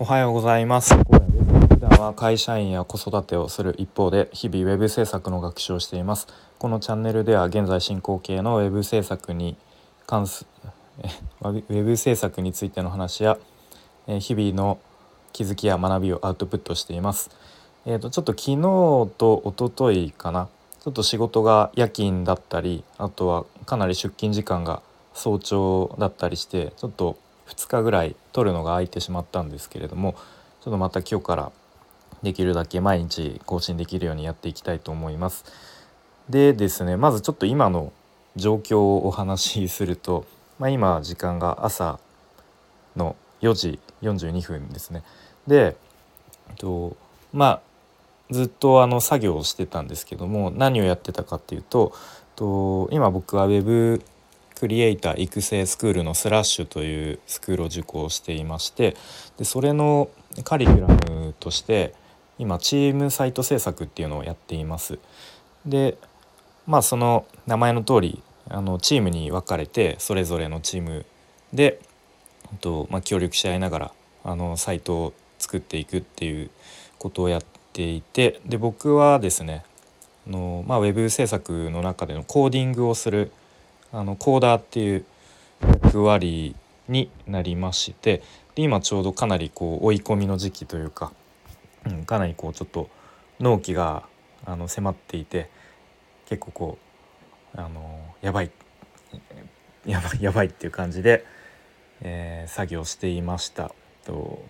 [0.00, 0.94] おはようございます。
[0.94, 6.28] 普段は会社員や子育てをする一方で日々ウェブ制作の学習をしています。
[6.60, 9.56] このチャンネルでは現在進行形のウェブ制作に
[10.06, 10.46] 関す
[11.02, 11.08] え
[11.40, 13.38] ウェブ制作についての話や
[14.06, 14.78] え日々の
[15.32, 17.32] 気づきや学びをアウトプットしています。
[17.84, 18.56] えー、とちょっと昨日
[19.18, 20.46] と一昨日かな
[20.78, 24.80] ちょっと仕事が夜勤だったりあとはかなり出勤時間が
[25.12, 27.16] 早朝だったりしてちょっと
[27.48, 30.14] 2日ぐらい撮るのが空いてしまったんですけれども
[30.62, 31.52] ちょっとまた今日から
[32.22, 35.44] できるだけ毎日更新できるようにやっていきたいと思います。
[36.28, 37.92] でですねまずちょっと今の
[38.36, 40.26] 状況をお話しすると、
[40.58, 41.98] まあ、今時間が朝
[42.96, 45.02] の4時42分ですね。
[45.46, 45.76] で、
[46.50, 46.96] えっと、
[47.32, 47.60] まあ
[48.30, 51.92] ずっとあの作業をしてたんですけども何をやってたかっていうと
[52.36, 54.02] と今僕は Web
[54.58, 58.96] クリエイター育成スクールのスラッシュというスクールを受講していまして
[59.36, 60.10] でそれの
[60.42, 61.94] カリキュラムとして
[62.38, 64.98] 今チームサイト制作っていうのをやっています。
[65.64, 65.96] で
[66.66, 71.06] まあその名前の通りあのチームに分かれてそれぞれのチーム
[71.52, 71.80] で
[72.60, 73.92] と、まあ、協力し合いながら
[74.24, 76.50] あのサイトを作っていくっていう
[76.98, 79.64] ことをやっていてで僕はですね
[80.26, 83.30] あの、まあ、ウェブ制作の中でのコーディングをする
[83.92, 85.04] あのコーダーっていう
[85.62, 86.54] 役割
[86.88, 88.22] になりまして
[88.54, 91.12] で今ちょうどかなりこう追い込みの時期というか、
[91.86, 92.88] うん、かなりこうちょっと
[93.40, 94.04] 納期が
[94.44, 95.50] あの迫っていて
[96.26, 96.78] 結構こ
[97.54, 98.50] うあのやばい
[99.86, 101.24] やばいやばいっていう感じで、
[102.02, 103.72] えー、作業していました。
[104.04, 104.42] と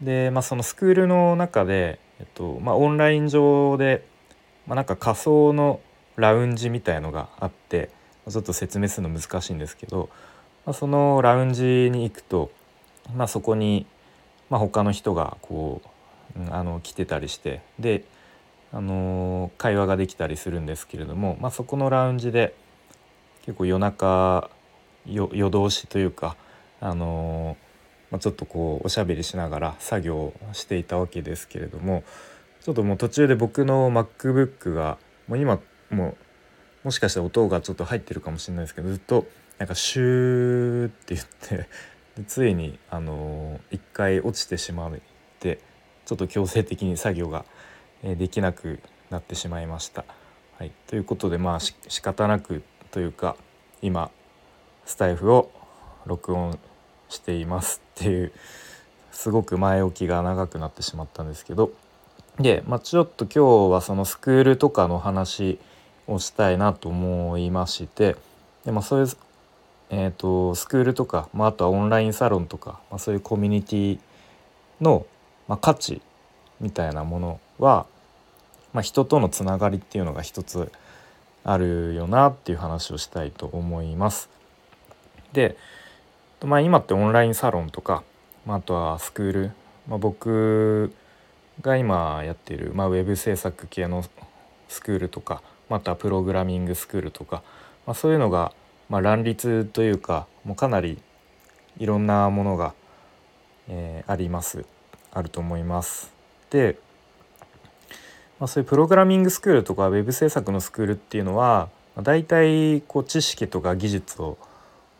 [0.00, 4.06] で、まあ、そのスクールの中で、えっとまあ、オンライン上で、
[4.66, 5.80] まあ、なんか仮想の
[6.16, 7.90] ラウンジみたいのがあって
[8.28, 10.08] ちょっと説明するの難しいんですけど、
[10.64, 12.50] まあ、そのラウンジに行くと、
[13.14, 13.86] まあ、そこに、
[14.50, 15.88] まあ、他の人がこう、
[16.50, 18.04] あの来てたりしてで、
[18.72, 22.54] あのー、会話ができたりするんですけれども、まあ、そこのラウンジで
[23.46, 24.50] 結構夜中
[25.06, 26.36] 夜通しというか、
[26.80, 32.02] あのー、まあ、ちょっとこうおしゃべりしながら作業をしていたわけですけれども
[32.60, 35.60] ちょっともう途中で僕の MacBook がもう今
[35.90, 36.16] も
[36.84, 39.26] うもしかしたら音がちょっと入ってるかもしれないですけどずっと
[39.58, 41.68] なんかシューって言って
[42.16, 44.92] でついにあの一回落ちてしまっ
[45.40, 45.60] て
[46.04, 47.44] ちょっと強制的に作業が
[48.02, 48.80] できなく
[49.10, 50.04] なってしまいました。
[50.58, 53.36] はい、ということでまあし仕方なくというか
[53.82, 54.10] 今
[54.86, 55.50] スタイフを
[56.06, 56.58] 録音
[57.08, 58.32] していますっていう
[59.10, 61.72] すごく前置きが長くなってしまったんですけど
[62.38, 65.58] で、まあ、ちょっと今日はそのスクールとかの話
[66.06, 68.16] をしたいなと思いまして
[68.64, 69.12] で、まあ、そういう、
[69.90, 73.98] えーと、スクールとか、まあ、あとはオンラインサロンとか、まあ、そういうコミュニティ
[74.80, 75.06] の、
[75.48, 76.02] まあ、価値
[76.60, 77.86] みたいなものは、
[78.72, 80.70] まあ、人とのつながりっていうのが一つ
[81.44, 84.28] あるよなっていう話をしたいと思います。
[85.32, 85.56] で、
[86.44, 88.02] まあ、今ってオンラインサロンとか、
[88.44, 89.52] まあ、あとはスクール、
[89.88, 90.92] まあ、僕
[91.60, 94.04] が今やっている、まあ、ウェブ制作系の
[94.68, 97.42] スクールとかまたプログラミングスクールとか、
[97.86, 98.52] まあ、そういうのが、
[98.88, 100.98] まあ、乱立というかもうかなり
[101.78, 102.74] いろんなものが、
[103.68, 104.64] えー、あります
[105.12, 106.12] あると思います。
[106.50, 106.78] で、
[108.38, 114.38] まあ、そういうプログラミングスクールとかウェブ制作のスクールっていうのはまあ大体こう知識とか技術を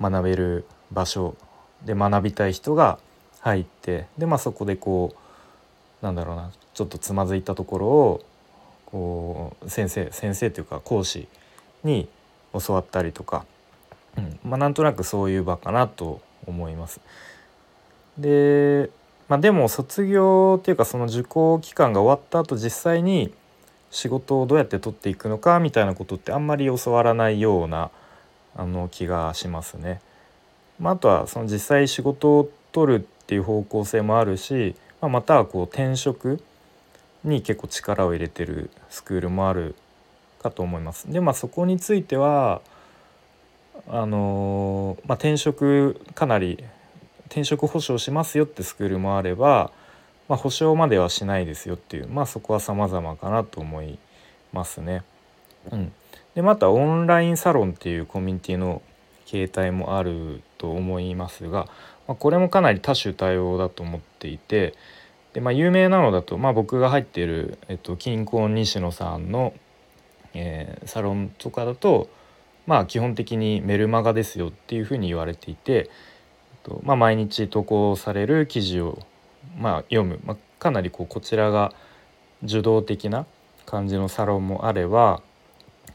[0.00, 1.36] 学べる場所
[1.84, 2.98] で学びたい人が
[3.40, 5.14] 入ってで、まあ、そこでこ
[6.02, 8.24] うなんだろうなちょっとつまずいたところを
[8.86, 11.28] こう先生先生というか講師
[11.84, 12.08] に
[12.52, 13.44] 教わったりとか、
[14.16, 17.00] うんまあ、なんとなくそういう場かなと思います。
[18.18, 18.90] で、
[19.28, 23.32] まあ、でも卒業っていうかその受講期間が終わった後実際に
[23.90, 27.90] 仕事をどうやって取っていくのかみたいなことってあんまり教わらないような
[28.56, 30.00] あの気がしますね。
[30.78, 36.42] まあ、あとはその実際仕事を取るっていう方向性もあるし、まあ、またはこう転職
[37.24, 39.74] に結構力を入れてるスクールもある
[40.42, 41.10] かと思います。
[41.10, 42.60] でまあそこについては
[43.88, 46.64] あのまあ、転職かなり
[47.26, 49.70] 転職保証しますよってスクールもあれば、
[50.28, 53.98] まあ、保証まではしないですよっていうまあそこは様々かなと思い
[54.52, 55.02] ますね。
[55.70, 55.92] うん、
[56.34, 58.82] でまたオンラインサロンっていうコミュニティの
[59.26, 61.66] 形態もあると思いますが、
[62.08, 64.74] まあ、これもかなり多種多様だと思っていて
[65.36, 69.52] で、まあ、有名なのだと、まあ、僕が入っている、えっと、金婚西野さんの、
[70.32, 72.08] えー、サロンとかだと、
[72.66, 75.88] まあ、基本的にメルマガですよっていうふうに言われていて、えっ
[76.62, 78.98] とまあ、毎日投稿される記事を、
[79.58, 81.74] まあ、読む、まあ、かなりこうこちらが
[82.42, 83.26] 受動的な
[83.66, 85.20] 感じのサロンもあれば、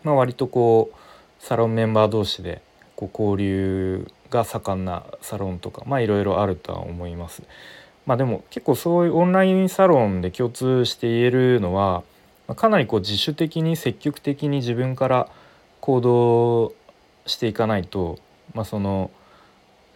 [0.04, 2.62] まあ、割とこうサロンメンバー同士で
[2.96, 7.42] こう交流が盛んなサロンとかまあいろいろあるとは思います。
[8.06, 12.03] まあ、でも結構そういうオンラインサロンで共通して言えるのは
[12.56, 15.30] かなりこう自主的に積極的に自分から
[15.80, 16.74] 行動
[17.25, 18.18] していかないと、
[18.53, 19.12] まあ、その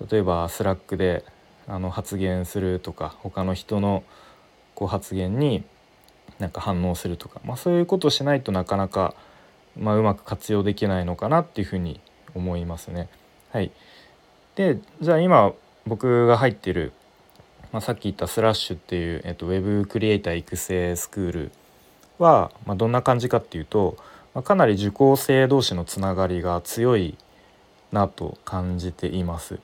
[0.09, 1.25] 例えば Slack で
[1.67, 4.03] あの発言するとか他の人の
[4.75, 5.63] こう発言に
[6.39, 9.15] なんか反応するとか、まあ、そういうことをしないとなかなか、
[9.77, 11.99] まあ、うまく活用できないのかなっていうふうに
[12.33, 13.07] 思いますね。
[13.51, 13.71] はい、
[14.55, 15.53] でじゃあ今
[15.87, 16.91] 僕が入っている、
[17.75, 21.51] まあ、さっき言ったスラッシュっていう、えっと、ウェブクリエイター育成スクール
[22.19, 23.97] は、まあ、どんな感じかっていうと、
[24.33, 27.17] まあ、かなり受講生同士のつながりが強い
[27.91, 29.59] なと感じています。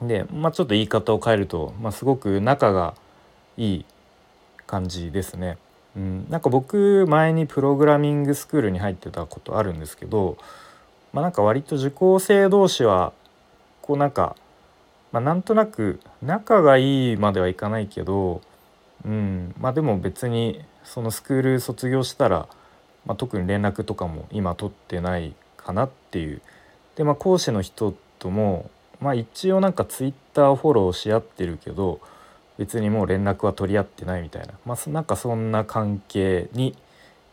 [0.00, 2.94] で、まあ、ちょっと言い方を変えると、まあ、すごく仲が
[3.56, 3.84] いい
[4.68, 5.58] 感じですね。
[5.96, 10.38] うん、なんか僕前にプログラミングスクールに入ってたことあるんですけど、
[11.12, 13.12] まあ、なんか割と受講生同士は
[13.80, 14.36] こうなんか、
[15.12, 18.40] まあ、なんとなく仲がいいまではいかないけど、
[19.04, 22.48] うん、まあでも別にそのスクール卒業したら、
[23.04, 26.40] まあ、特に連絡とかも今取ってないかなっていう
[26.96, 28.70] で、まあ、講師の人とも
[29.00, 32.00] まあ一応なんかツイッターフォローし合ってるけど
[32.58, 36.76] 別にもう連絡は取り合ってないみたいな、まあ、なんかそんな関係に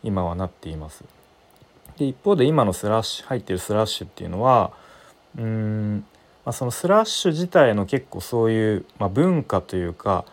[0.02, 1.04] 今はなっています。
[1.98, 4.72] で一方で今のスラッシュ入ってるスラッシュっていうのは
[5.38, 6.04] うん、
[6.44, 10.24] まあ、そのスラッシュ自体の結構そういう、まあ、文化というか、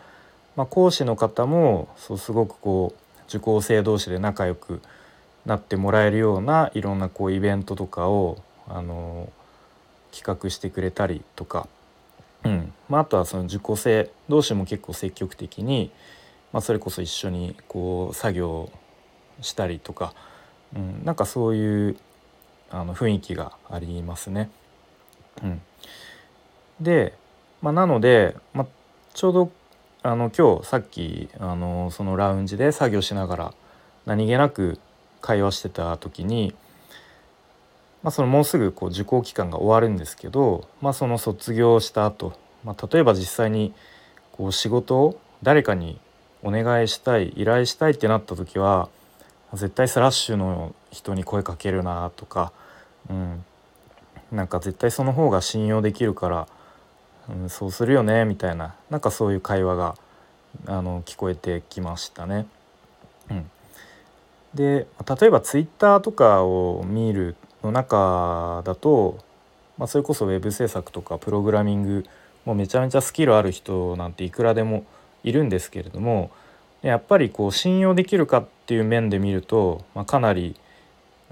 [0.56, 4.80] まあ、講師の方もそうすごくこう受講生同士で仲良く
[5.44, 8.38] なってもらえるようないろんなこうイベントとかを
[8.68, 9.30] あの
[10.12, 11.68] 企画してくれたりとか、
[12.44, 15.90] うんまあ、あとはその受講生同士も結構積極的に、
[16.52, 18.70] まあ、それこそ一緒にこう作業
[19.40, 20.14] したりとか、
[20.74, 21.96] うん、なんかそういう
[22.70, 24.50] あの雰囲気がありますね。
[25.42, 25.60] うん、
[26.80, 27.14] で、
[27.62, 28.66] まあ、なので、まあ、
[29.14, 29.52] ちょうど
[30.02, 33.54] あの今日さっきあのそのラウンジで作業しながら
[34.06, 34.78] 何気なく
[35.20, 36.54] 会話してた時に
[38.02, 42.32] まあ、そのもうすぐこう受講期間が終わるんですけど、まあ、その卒業した後、
[42.64, 43.74] まあ例えば実際に
[44.32, 46.00] こう仕事を誰かに
[46.42, 48.88] お願いしたい依頼したいってなった時は
[49.52, 52.52] 絶対スラッシュの人に声かけるなとか、
[53.10, 53.44] うん、
[54.32, 56.48] なんか絶対その方が信用できるから、
[57.28, 59.94] うん、そうするよねみたいななんかそういう会話が
[60.66, 62.46] あの聞こえてきましたね。
[63.30, 63.50] うん、
[64.54, 64.86] で
[65.20, 69.18] 例えばツイッターとかを見るの中だと、
[69.76, 72.04] まあ、それこそウェブ制作とかプログラミング
[72.44, 74.84] もうめちゃめちゃスキルある人なんていくらでも
[75.22, 76.30] いるんですけれども
[76.82, 80.54] やっぱりこう信用できるかっていう面で見ると、まあ、かなり、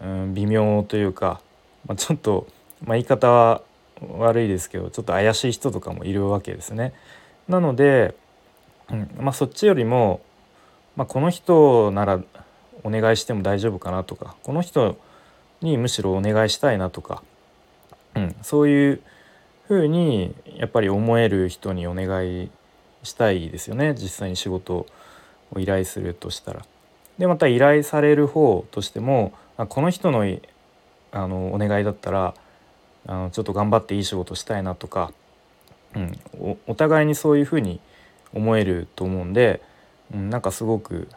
[0.02, 1.40] うん、微妙というか、
[1.86, 2.46] まあ、ちょっと、
[2.84, 3.62] まあ、言い方は
[4.18, 6.92] 悪いですけどちょっと怪しい人とかもいるわけですね。
[7.48, 8.14] なので、
[8.90, 10.20] うんまあ、そっちよりも、
[10.96, 12.20] まあ、この人なら
[12.82, 14.96] お願いしても大丈夫かなとかこの人
[15.60, 17.22] にむしろお願いしたいなとか、
[18.14, 19.00] うん、そういう
[19.66, 22.50] ふうにやっぱり思える人にお願い
[23.02, 24.86] したいですよね実際に仕事
[25.52, 26.64] を依頼するとしたら。
[27.18, 30.24] でまた依頼される方としてもあこの人の
[31.12, 32.34] あのお願いだったら
[33.06, 35.12] あのちょっと頑張っていい仕事したいなとか、
[35.94, 37.80] うん、おお互いにそういうふうに
[38.34, 39.62] 思えると思うんで、
[40.12, 41.08] うん、なんかすごく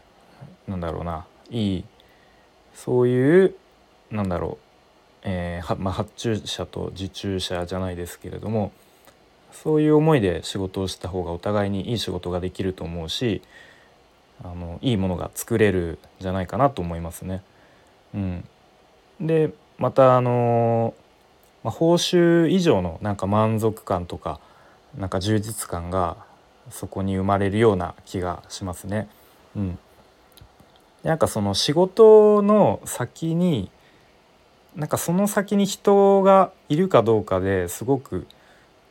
[0.67, 1.83] なんだろうないい
[2.73, 3.55] そういう
[4.11, 4.65] なんだろう、
[5.23, 8.71] えーまあ、発注者と受注者じゃないですけれども
[9.51, 13.41] そういう思いで仕事をした方がお互いにいい仕事ができると思うし
[14.43, 17.41] あのいいものが作れるんじゃないかなと思いますね。
[18.13, 18.45] うん、
[19.19, 20.93] でまたあの、
[21.63, 24.39] まあ、報酬以上のなんか満足感とか
[24.97, 26.17] なんか充実感が
[26.69, 29.09] そこに生まれるような気がしますね。
[29.55, 29.79] うん、
[31.03, 33.71] なんかその仕事の先に
[34.75, 38.27] なんかその先に人がいるかどうかですごく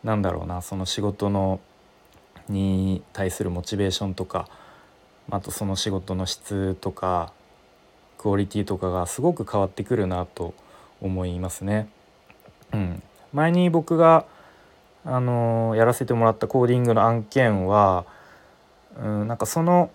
[0.04, 1.60] なんだろうなその仕事の
[2.48, 4.48] に対するモチベーションとか
[5.30, 7.32] あとその仕事の質とか
[8.16, 10.54] クオリティとかがすごく変わってくるなと
[11.00, 11.88] 思いますね。
[12.72, 14.25] うん、前に僕が
[15.04, 18.04] あのやらせてもらったコーディングの案件は、
[19.00, 19.90] うん、なんかその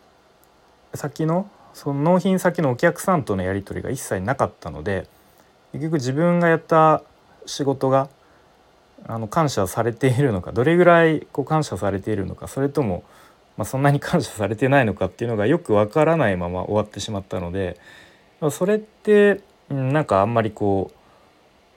[0.94, 5.08] 先のその納品先のお客さんとのやり取りが一切なかったので
[5.72, 7.03] 結局自分がやった
[7.46, 8.10] 仕事が
[9.08, 13.03] あの感謝されているのかどれぐらいこう感謝されているのかそれとも、
[13.58, 17.77] まあ、そんなに感謝されてないのかっていうのがよくわからないまま終わってしまったので
[18.51, 21.03] それってなんかあんまりこう、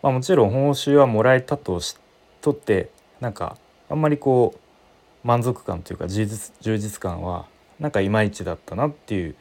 [0.02, 1.96] まあ、もちろん報酬はもらえたとし
[2.40, 3.56] とってなんか
[3.88, 7.46] あんまりこう満足感というか充実充実感は
[7.80, 9.34] なんかいまいちだったなっていう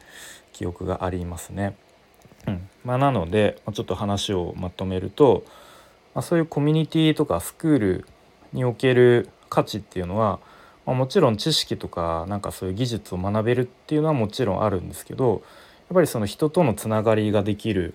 [0.52, 1.76] 記憶がありますね。
[2.46, 5.44] うんまあ、なのでちょっと話をまとめると、
[6.14, 8.06] まあ、そういうコミュニティとかスクール
[8.52, 10.38] における価値っていうのは、
[10.86, 15.42] まあ、もちろん知識とかなんかそういう技術を学べるっていうのはもちろんあるんですけど
[15.88, 17.94] やっぱりその人とのつながりができる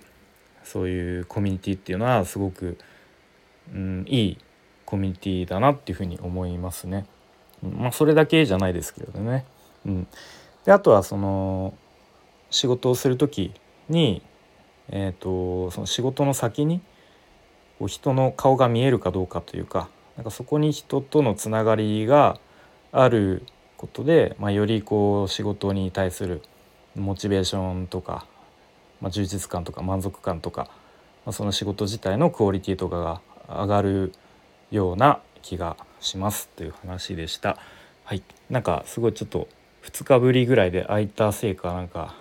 [0.64, 2.78] そういうコミュニティっていうのはすごく、
[3.72, 4.38] うん、いい
[4.84, 7.06] コミュニティだなっていうふうに思いますね。
[7.62, 9.44] まあ、それだけじゃないですけどね。
[9.86, 10.06] うん、
[10.64, 11.74] であとはその
[12.50, 13.52] 仕事をする時
[13.88, 14.22] に
[14.88, 16.80] えーと、その仕事の先に
[17.78, 22.38] こう人の顔が見えるかどうかというかなんかそこに人とのつながりが
[22.92, 23.44] ある
[23.78, 26.42] ことで、まあ、よりこう仕事に対する
[26.94, 28.26] モチベーションとか、
[29.02, 30.70] まあ、充実感とか満足感とか、
[31.26, 34.12] まあ、その仕事自体のクオリティとかが上がる
[34.70, 37.58] ような気がしますという話でした。
[38.04, 39.48] はい、なんかすごいちょっと
[39.82, 42.14] 2日ぶりぐらいで空いたせいかなんか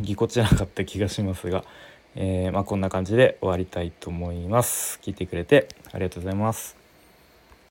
[0.00, 1.64] ぎこちなかった気がしますが、
[2.14, 4.98] えー、まあ、こんな感じで終わりたいと思います。
[5.02, 6.77] 聞いてくれてありがとうございます。